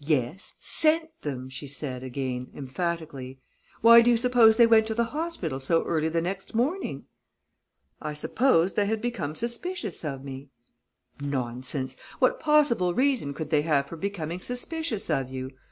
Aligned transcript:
"Yes, 0.00 0.56
sent 0.58 1.10
them," 1.22 1.48
she 1.48 1.68
said 1.68 2.02
again, 2.02 2.50
emphatically. 2.52 3.38
"Why 3.80 4.00
do 4.00 4.10
you 4.10 4.16
suppose 4.16 4.56
they 4.56 4.66
went 4.66 4.88
to 4.88 4.94
the 4.94 5.04
hospital 5.14 5.60
so 5.60 5.84
early 5.84 6.08
the 6.08 6.20
next 6.20 6.52
morning?" 6.52 7.04
"I 8.02 8.12
supposed 8.14 8.74
they 8.74 8.86
had 8.86 9.00
become 9.00 9.36
suspicious 9.36 10.04
of 10.04 10.24
me." 10.24 10.48
"Nonsense! 11.20 11.96
What 12.18 12.40
possible 12.40 12.92
reason 12.92 13.32
could 13.34 13.50
they 13.50 13.62
have 13.62 13.86
for 13.86 13.96
becoming 13.96 14.40
suspicious 14.40 15.08
of 15.08 15.30
you. 15.30 15.52